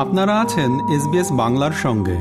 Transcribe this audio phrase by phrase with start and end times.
[0.00, 2.18] আপনারা আছেন এসবিএস বাংলার সঙ্গে।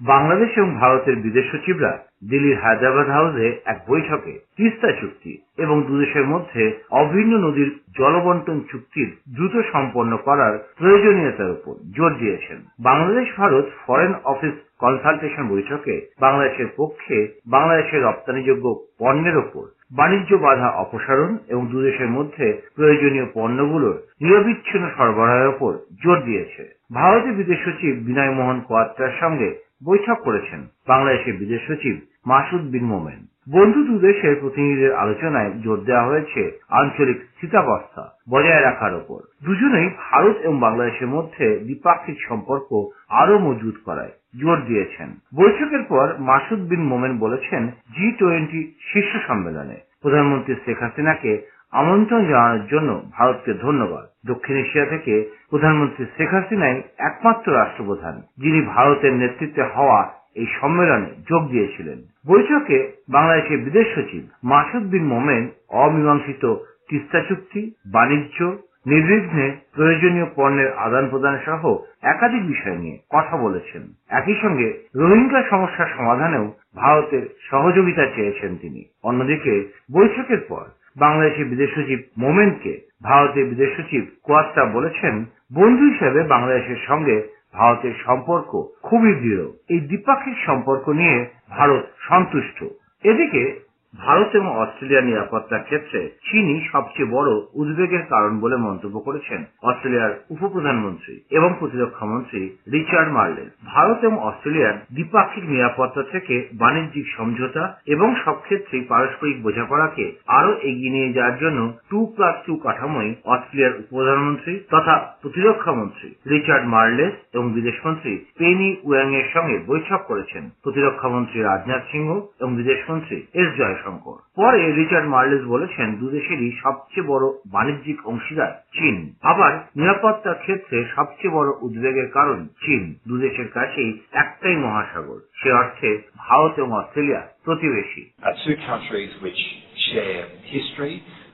[0.00, 1.98] বাংলাদেশ এবং ভারতের বিদেশ সচিবরা
[2.30, 9.52] দিল্লির হায়দ্রাবাদ হাউসে এক বৈঠকে তিস্তা চুক্তি এবং দুদেশের মধ্যে অভিন্ন নদীর জলবন্টন চুক্তির দ্রুত
[9.72, 18.02] সম্পন্ন করার প্রয়োজনীয়তার উপর জোর দিয়েছেন। Bangladesh, Bharat foreign office consultation বৈঠকে বাংলাদেশের পক্ষে বাংলাদেশের
[18.02, 25.72] রপ্তানিযোগ্য পণ্যের ওপর বাণিজ্য বাধা অপসারণ এবং দুদেশের মধ্যে প্রয়োজনীয় পণ্যগুলোর নিরবিচ্ছিন্ন সরবরাহের ওপর
[26.02, 26.62] জোর দিয়েছে।
[26.94, 29.48] ভারতের বিদেশ সচিব বিনয় মোহন কোয়াত্রার সঙ্গে
[29.84, 33.20] বৈঠক করেছেন বাংলাদেশের বিদেশ সচিব মাসুদ বিন মোমেন।
[33.52, 40.60] বন্ধু দুদেশের প্রতিনিধিদের আলোচনায় জোর দেওয়া হয়েছে আঞ্চলিক স্থিতাবস্থা বজায় রাখার ওপর। দুজনেই ভারত এবং
[40.60, 42.68] বাংলাদেশের মধ্যে দ্বিপাক্ষিক সম্পর্ক
[43.08, 49.89] আরও মজবুত করায় জোর দিয়েছেন। বৈঠকের পর মাসুদ বিন মোমেন বলেছেন, জি টোয়েন্টি শীর্ষ সম্মেলনে
[50.00, 51.32] প্রধানমন্ত্রী শেখ হাসিনাকে
[51.72, 55.14] আমন্ত্রণ জানানোর জন্য ভারতকে ধন্যবাদ। দক্ষিণ এশিয়া থেকে
[55.50, 60.00] প্রধানমন্ত্রী শেখ হাসিনাই একমাত্র রাষ্ট্রপ্রধান, যিনি ভারতের নেতৃত্বে হওয়া
[60.34, 62.76] এই সম্মেলনে যোগ দিয়েছিলেন। বৈঠকে
[63.08, 66.54] বাংলাদেশের বিদেশ সচিব মাসুদ বিন মোমেন অমীমাংসিত
[66.88, 67.60] তিস্তা চুক্তি,
[67.92, 68.38] বাণিজ্য
[68.86, 75.86] নির্বিঘ্নে প্রয়োজনীয় পণ্যের আদান প্রদান সহ একাধিক বিষয় নিয়ে কথা বলেছেন। একই সঙ্গে রোহিঙ্গা সমস্যার
[75.96, 80.64] সমাধানেও ভারতের সহযোগিতা চেয়েছেন তিনি। অন্যদিকে, বৈঠকের পর
[80.96, 87.22] বাংলাদেশের বিদেশ সচিব মোমেনকে ভারতের বিদেশ সচিব কোয়াত্তা বলেছেন, বন্ধু হিসেবে বাংলাদেশের সঙ্গে
[87.54, 92.64] ভারতের সম্পর্ক খুবই দৃঢ়। এই দ্বিপাক্ষিক সম্পর্ক নিয়ে ভারত সন্তুষ্ট।
[93.04, 100.18] এদিকে ভারত এবং অস্ট্রেলিয়ার নিরাপত্তার ক্ষেত্রে চীনই সবচেয়ে বড় উদ্বেগের কারণ বলে মন্তব্য করেছেন অস্ট্রেলিয়ার
[100.30, 108.14] উপপ্রধানমন্ত্রী এবং প্রতিরক্ষা মন্ত্রী রিচার্ড মার্লেন। ভারত এবং অস্ট্রেলিয়ার দ্বিপাক্ষিক নিরাপত্তা থেকে বাণিজ্যিক সমঝোতা এবং
[108.24, 114.52] সব ক্ষেত্রেই পারস্পরিক বোঝাপড়াকে আরও এগিয়ে নিয়ে যাওয়ার জন্য টু প্লাস টু কাঠামোয় অস্ট্রেলিয়ার উপপ্রধানমন্ত্রী
[114.70, 121.38] তথা প্রতিরক্ষা মন্ত্রী রিচার্ড মার্লেস এবং বিদেশমন্ত্রী পেনি উয়াং এর সঙ্গে বৈঠক করেছেন। প্রতিরক্ষা মন্ত্রী
[121.40, 122.08] রাজনাথ সিংহ
[122.40, 128.96] এবং বিদেশমন্ত্রী এস জয় জয়শঙ্কর পরে রিচার্ড মার্লেস বলেছেন দুদেশেরই সবচেয়ে বড় বাণিজ্যিক অংশীদার চীন
[129.22, 136.52] আবার নিরাপত্তার ক্ষেত্রে সবচেয়ে বড় উদ্বেগের কারণ চীন দুদেশের কাছেই একটাই মহাসাগর সে অর্থে ভারত
[136.58, 138.02] এবং অস্ট্রেলিয়া প্রতিবেশী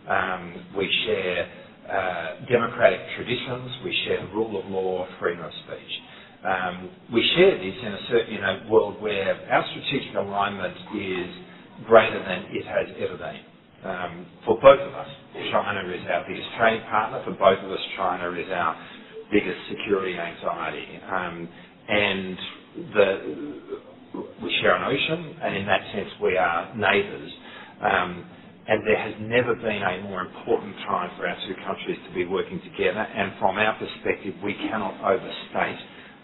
[0.08, 0.42] um,
[0.78, 1.40] we share
[1.88, 5.92] uh, democratic traditions, we share the rule of law, freedom of speech.
[6.44, 6.76] Um,
[7.12, 11.30] we share this in a certain in a world where our strategic alignment is
[11.86, 13.40] greater than it has ever been.
[13.84, 15.08] Um, for both of us,
[15.52, 17.22] China is our biggest trading partner.
[17.24, 18.76] For both of us, China is our
[19.32, 21.00] biggest security anxiety.
[21.12, 21.48] Um,
[21.88, 22.38] and
[22.94, 23.60] the,
[24.42, 27.32] we share an ocean, and in that sense, we are neighbours.
[27.82, 28.26] Um,
[28.68, 32.26] and there has never been a more important time for our two countries to be
[32.26, 33.00] working together.
[33.00, 35.78] And from our perspective, we cannot overstate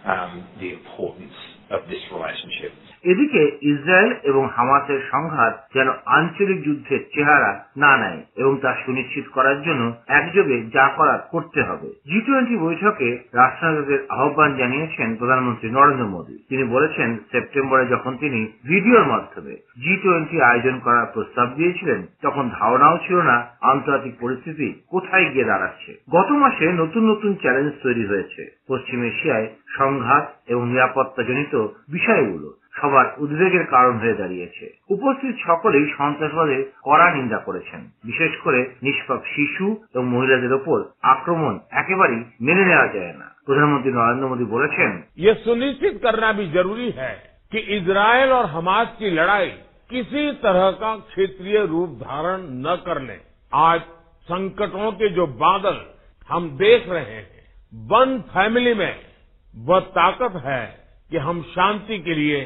[0.06, 1.32] um, the importance
[1.70, 2.71] of this relationship.
[3.04, 9.62] এদিকে Israel এবং হামাসের সংঘাত যেন আঞ্চলিক যুদ্ধের চেহারা না নেয় এবং তা সুনিশ্চিত করার
[9.62, 16.44] জন্য একযোগে যা করার করতে হবে। জি টোয়েন্টি বৈঠকে রাষ্ট্রনায়কের আহ্বান জানিয়েছেন প্রধানমন্ত্রী নরেন্দ্র মোদী।
[16.48, 22.98] তিনি বলেছেন, সেপ্টেম্বরে যখন তিনি ভিডিওর মাধ্যমে জি টোয়েন্টি আয়োজন করার প্রস্তাব দিয়েছিলেন, তখন ধারণাও
[23.06, 29.02] ছিল না আন্তর্জাতিক পরিস্থিতি কোথায় গিয়ে দাঁড়াচ্ছে। গত মাসে নতুন নতুন চ্যালেঞ্জ তৈরি হয়েছে। পশ্চিম
[29.02, 31.54] এশিয়ায় সংঘাত এবং নিরাপত্তাজনিত
[31.88, 39.21] বিষয়গুলো সবার উদ্বেগের কারণ হয়ে দাঁড়িয়েছে উপস্থিত সকলেই সন্ত্রাসবাদের কড়া নিন্দা করেছেন বিশেষ করে নিষ্পাপ
[39.35, 40.77] শিশু এবং মহিলাদের ওপর
[41.13, 46.89] আক্রমণ একেবারেই মেনে নেওয়া যায় না প্রধানমন্ত্রী নরেন্দ্র মোদী বলেছেন ये सुनिश्चित करना भी जरूरी
[46.91, 47.13] है
[47.51, 49.49] कि इसराइल और हमास की लड़ाई
[49.89, 53.17] किसी तरह का क्षेत्रीय रूप धारण न करने
[53.51, 53.79] आज
[54.27, 55.77] संकटों के जो बादल
[56.29, 57.25] हम देख रहे हैं
[57.87, 58.93] वन फैमिली में
[59.53, 60.63] वह ताकत है
[61.11, 62.39] कि हम शांति के लिए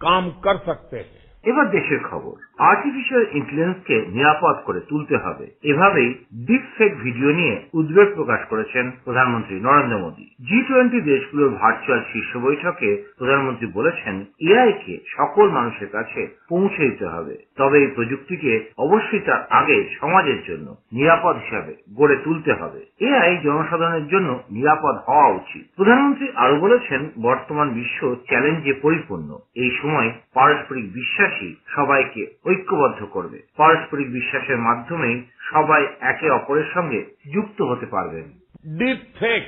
[0.00, 0.98] কাম কর সকতে
[1.44, 6.10] এবার দেশের খবর। আর্টিফিশিয়াল ইন্টেলিজেন্সকে নিরাপদ করে তুলতে হবে। এভাবেই
[6.46, 12.36] ডিপ ফেক ভিডিও নিয়ে উদ্বেগ প্রকাশ করেছেন প্রধানমন্ত্রী নরেন্দ্র মোদী। জি টোয়েন্টি দেশগুলোর ভার্চুয়াল শীর্ষ
[12.36, 19.23] বৈঠকে প্রধানমন্ত্রী বলেছেন এআই কে সকল মানুষের কাছে পৌঁছে দিতে হবে। তবে এই প্রযুক্তিকে অবশ্যই
[19.27, 25.63] তার আগে সমাজের জন্য নিরাপদ হিসাবে গড়ে তুলতে হবে এআই জনসাধারণের জন্য নিরাপদ হওয়া উচিত
[25.75, 34.07] প্রধানমন্ত্রী আরো বলেছেন বর্তমান বিশ্ব চ্যালেঞ্জে পরিপূর্ণ এই সময় পারস্পরিক বিশ্বাসী সবাইকে ঐক্যবদ্ধ করবে পারস্পরিক
[34.11, 35.17] বিশ্বাসের মাধ্যমেই
[35.51, 36.99] সবাই একে অপরের সঙ্গে
[37.33, 38.27] যুক্ত হতে পারবেন
[38.71, 39.43] डीप फेक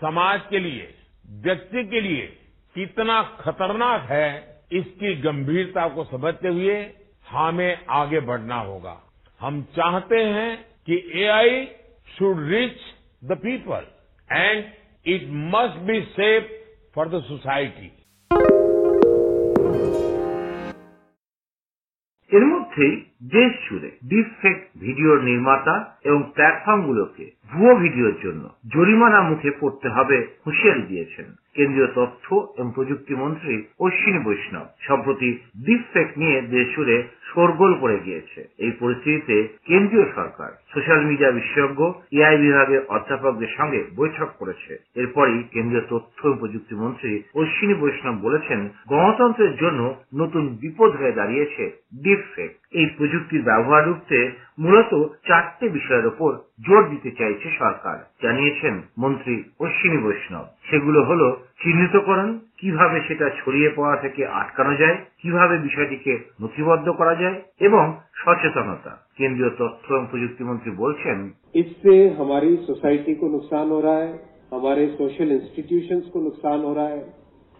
[0.00, 0.84] समाज के लिए
[1.42, 2.24] व्यक्ति के लिए
[2.76, 4.28] कितना खतरनाक है
[4.72, 6.74] इसकी गंभीरता को समझते हुए
[7.30, 8.96] हमें आगे बढ़ना होगा
[9.40, 10.50] हम चाहते हैं
[10.86, 11.64] कि AI
[12.08, 12.78] should reach
[13.22, 13.86] the people
[14.28, 14.64] and
[15.06, 16.50] it must be safe
[16.96, 17.90] for the society
[22.30, 22.94] এর মধ্যেই
[23.34, 25.74] দেশ জুড়ে ডিপফেক ভিডিওর নির্মাতা
[26.04, 28.44] এবং প্ল্যাটফর্মগুলোকে ভুয়ো ভিডিওর জন্য
[28.74, 31.26] জরিমানা মুখে পড়তে হবে হুঁশিয়ারি দিয়েছেন
[31.56, 32.26] কেন্দ্রীয় তথ্য
[32.56, 35.30] এবং প্রযুক্তি মন্ত্রী অশ্বিনী বৈষ্ণব সম্প্রতি
[35.66, 36.96] ডিপফেক নিয়ে দেশ জুড়ে
[37.33, 44.29] শোরগোল পড়ে গিয়েছে। এই পরিস্থিতিতে কেন্দ্রীয় সরকার, সোশ্যাল মিডিয়া বিশেষজ্ঞ, এআই বিভাগের অধ্যাপকদের সঙ্গে বৈঠক
[44.39, 51.63] করেছে। এরপরই কেন্দ্রীয় তথ্য প্রযুক্তি মন্ত্রী অশ্বিনী বৈষ্ণব বলেছেন, গণতন্ত্রের জন্য নতুন বিপদ হয়ে দাঁড়িয়েছে
[52.03, 54.91] ডিপফেক। এই প্রযুক্তির ব্যবহার রুখতে মূলত
[55.27, 56.31] চারটে বিষয়ের ওপর
[56.67, 61.27] জোর দিতে চাইছে সরকার, জানিয়েছেন মন্ত্রী অশ্বিনী বৈষ্ণব। সেগুলো হলো
[61.63, 66.12] চিহ্নিতকরণ কিভাবে সেটা ছড়িয়ে পড়া থেকে আটকানো যায় কিভাবে বিষয়টিকে
[66.42, 67.84] নথিবদ্ধ করা যায় এবং
[68.20, 71.18] সচেতনতা কেন্দ্রীয় তথ্য এবং প্রযুক্তি মন্ত্রী বলছেন
[71.54, 74.10] इससे हमारी सोसाइटी को नुकसान हो रहा है
[74.52, 77.02] हमारे सोशल इंस्टीट्यूशंस को नुकसान हो रहा है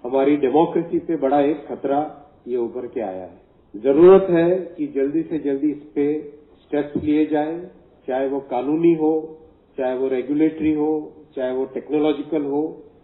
[0.05, 2.01] हमारी डेमोक्रेसी पे बड़ा एक खतरा
[2.49, 6.07] ये उभर के आया है जरूरत है कि जल्दी से जल्दी इस पे
[6.63, 7.57] स्टेप्स लिए जाएं
[8.09, 9.13] चाहे वो कानूनी हो
[9.79, 10.91] चाहे वो रेगुलेटरी हो
[11.37, 12.63] चाहे वो टेक्नोलॉजिकल हो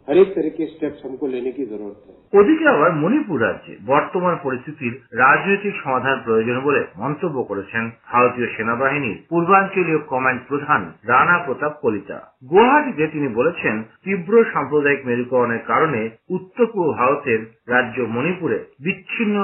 [0.08, 4.34] हर एक तरह के स्टेप्स हमको लेने की जरूरत है ওদিকে আবার মণিপুর রাজ্যে বর্তমান
[4.44, 10.80] পরিস্থিতির রাজনৈতিক সমাধান প্রয়োজন বলে মন্তব্য করেছেন ভারতীয় সেনাবাহিনীর পূর্বাঞ্চলীয় কমান্ড প্রধান
[11.10, 12.18] রানা প্রতাপ কলিতা
[12.50, 13.74] গুয়াহাটিতে তিনি বলেছেন
[14.04, 16.00] তীব্র সাম্প্রদায়িক মেরুকরণের কারণে
[16.30, 19.36] উত্তর পূর্ব ভারতের রাজ্য মণিপুরে বিচ্ছিন্ন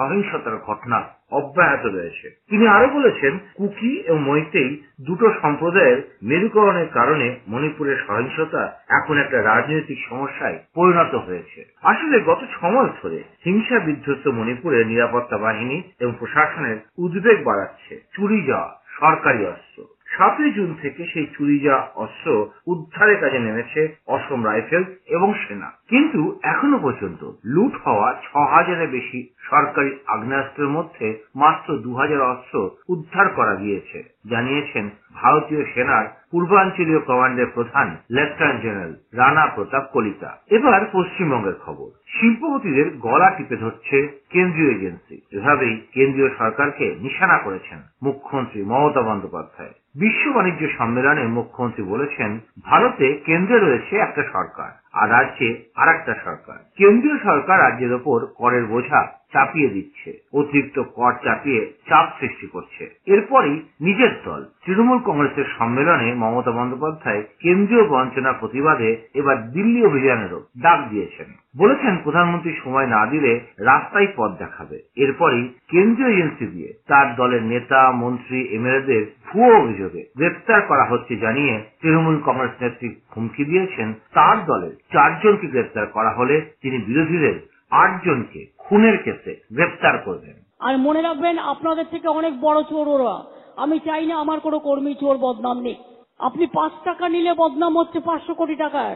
[0.00, 7.96] সহিংসতার ঘটনা অব্যাহত রয়েছে। তিনি আরও বলেছেন, কুকি এবং মৈতেই দুটো সম্প্রদায়ের মেরুকরণের কারণে মণিপুরের
[8.06, 15.38] সহিংসতা এখন একটা রাজনৈতিক সমস্যায় পরিণত হয়েছে। আসলে গত ছমাস ধরে হিংসা বিধ্বস্ত মণিপুরের নিরাপত্তা
[15.38, 21.88] বাহিনী এবং প্রশাসনের উদ্বেগ বাড়াচ্ছে। চুরি যাওয়া, সরকারি অস্ত্র। সাতই জুন থেকে সেই চুরি যাওয়া
[21.94, 28.88] অস্ত্র উদ্ধারের কাজে নেমেছে অসম রাইফেলস এবং সেনা। কিন্তু এখনও পর্যন্ত লুট হওয়া ছ হাজারের
[28.88, 31.06] বেশি সরকারি আগ্নেয়াস্ত্রের মধ্যে
[31.36, 33.98] মাত্র দু হাজার অস্ত্র উদ্ধার করা গিয়েছে,
[34.30, 42.90] জানিয়েছেন ভারতীয় সেনার পূর্বাঞ্চলীয় কমান্ডের প্রধান লেফটেন্যান্ট জেনারেল রানা প্রতাপ কলিতা। এবার পশ্চিমবঙ্গের খবর। শিল্পপতিদের
[42.98, 43.96] গলা টিপে ধরছে
[44.30, 52.38] কেন্দ্রীয় এজেন্সি। এভাবেই কেন্দ্রীয় সরকারকে নিশানা করেছেন মুখ্যমন্ত্রী মমতা বন্দ্যোপাধ্যায়। বিশ্ব বাণিজ্য সম্মেলনে মুখ্যমন্ত্রী বলেছেন,
[52.64, 58.64] ভারতে কেন্দ্রে রয়েছে একটা সরকার। আর রাজ্যে আর একটা সরকার। কেন্দ্রীয় সরকার রাজ্যের ওপর করের
[58.64, 66.14] বোঝা চাপিয়ে দিচ্ছে, অতিরিক্ত কর চাপিয়ে চাপ সৃষ্টি করছে। এরপরই নিজের দল, তৃণমূল কংগ্রেসের সম্মেলনে
[66.14, 71.26] মমতা বন্দ্যোপাধ্যায় কেন্দ্রীয় বঞ্চনা প্রতিবাদে এবার দিল্লি অভিযানেরও ডাক দিয়েছেন।
[71.58, 77.92] বলেছেন, প্রধানমন্ত্রী সময় না দিলে রাস্তায় পথ দেখাবে। এরপরই কেন্দ্রীয় এজেন্সি দিয়ে তার দলের নেতা,
[77.92, 84.74] মন্ত্রী, এমএলএদের ভুয়ো অভিযোগে গ্রেপ্তার করা হচ্ছে জানিয়ে তৃণমূল কংগ্রেস নেত্রী হুমকি দিয়েছেন। তার দলের
[84.92, 91.86] চারজনকে গ্রেপ্তার করা হলে তিনি বিরোধীদের আটজনকে, খুনের কেসে গ্রেপ্তার করবেন আর মনে রাখবেন, আপনাদের
[91.90, 93.14] থেকে অনেক বড় চোর ওরা।
[93.56, 95.78] আমি চাই না আমার কোনো কর্মী চোর বদনাম নেই
[96.20, 98.94] আপনি পাঁচ টাকা নিলে বদনাম হচ্ছে পাঁচশো কোটি টাকার।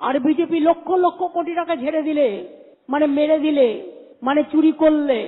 [0.00, 2.28] আর বিজেপি লক্ষ লক্ষ কোটি টাকা ঝেড়ে দিলে
[2.88, 3.66] মানে মেরে দিলে
[4.22, 5.18] মানে চুরি করলে,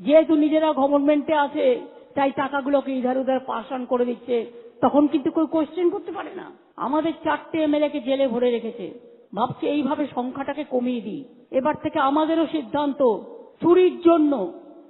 [0.00, 1.66] যেহেতু নিজেরা গভর্নমেন্টে আছে,
[2.14, 4.36] তাই টাকাগুলোকে ইধার উধার পাস অন করে দিচ্ছে,
[4.80, 8.86] তখন কিন্তু কেউ কোয়েশ্চেন করতে পারে না। আমাদের চারটে এমএলএ কে জেলে ভরে রেখেছে।
[9.36, 11.22] ভাবছে এইভাবে সংখ্যাটাকে কমিয়ে দিই।
[11.58, 13.00] এবার থেকে আমাদেরও সিদ্ধান্ত,
[13.60, 14.32] চুরির জন্য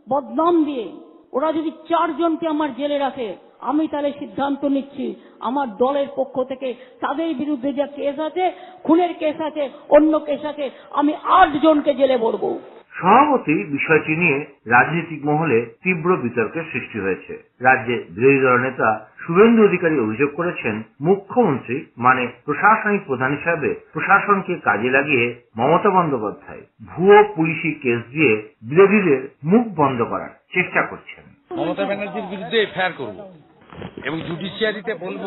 [0.09, 0.87] বদনাম দিয়ে
[1.32, 7.35] ওরা যদি চারজনকে আমার জেলে রাখে, আমি তাহলে সিদ্ধান্ত নিচ্ছি আমার দলের পক্ষ থেকে তাদের
[7.35, 8.44] বিরুদ্ধে যা কেস আছে,
[8.85, 12.50] খুনের কেস আছে, অন্য কেস আছে, আমি আটজনকে জেলে ভরবো।
[13.00, 18.88] সভাপতি বিষয়টি নিয়ে রাজনৈতিক মহলে তীব্র বিতর্কের সৃষ্টি হয়েছে। রাজ্যে বিরোধী দল নেতা
[19.19, 25.25] শুভেন্দু অধিকারী অভিযোগ করেছেন, মুখ্যমন্ত্রী মানে প্রশাসনিক প্রধান হিসাবে প্রশাসনকে কাজে লাগিয়ে
[25.57, 31.25] মমতা বন্দ্যোপাধ্যায় ভুয়ো পুলিশি কেস দিয়ে বিরোধীদের মুখ বন্ধ করার চেষ্টা করছেন।
[31.57, 33.19] মমতা ব্যানার্জির বিরুদ্ধে এফআইআর করব।
[34.05, 35.25] এবং জুডিশিয়ারিতে বলব,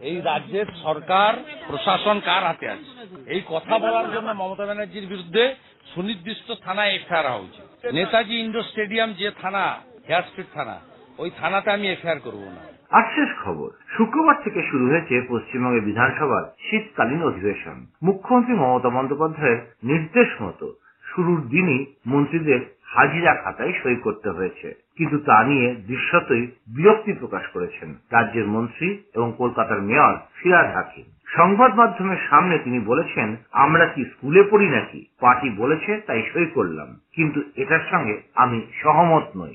[0.00, 1.32] এই রাজ্যের সরকার,
[1.66, 2.90] প্রশাসন কার হাতে আছে?
[3.26, 5.54] এই কথা বলার জন্য মমতা ব্যানার্জির বিরুদ্ধে
[5.94, 10.22] সুনির্দিষ্ট থানায় এফআইআর হওয়া উচিত। নেতাজি ইন্ডোর স্টেডিয়াম যে থানা, হেয়ার
[10.54, 10.80] থানা,
[11.18, 16.44] ওই থানাতে আমি এফআইআর করব না। আর শেষ খবর, শুক্রবার থেকে শুরু হয়েছে পশ্চিমবঙ্গের বিধানসভার
[16.70, 20.72] শীতকালীন অধিবেশন। মুখ্যমন্ত্রী মমতা বন্দ্যোপাধ্যায়ের নির্দেশ মতো
[21.04, 22.60] শুরুর দিনই মন্ত্রীদের
[22.94, 29.32] হাজিরা খাতায় সই করতে হয়েছে। কিন্তু তা নিয়ে দৃশ্যতই বিরক্তি প্রকাশ করেছেন রাজ্যের মন্ত্রী এবং
[29.38, 31.04] কলকাতার মেয়র ফিরাজ হাকিম।
[31.36, 35.04] সংবাদ মাধ্যমের সামনে তিনি বলেছেন, আমরা কি স্কুলে পড়ি নাকি?
[35.20, 39.54] পার্টি বলেছে, তাই সই করলাম। কিন্তু এটার সঙ্গে আমি সহমত নই।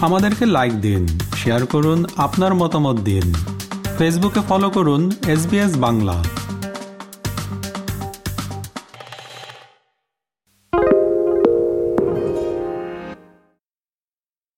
[0.00, 3.26] আমাদেরকে লাইক দিন শেয়ার করুন, আপনার মতামত দিন।
[3.98, 5.42] ফেসবুকে ফলো করুন এস
[5.80, 6.39] বাংলা